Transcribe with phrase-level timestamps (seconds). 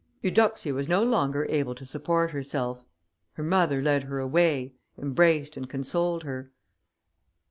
[0.23, 2.83] Eudoxia was no longer able to support herself;
[3.33, 6.49] her mother led her away, embraced and consoled her.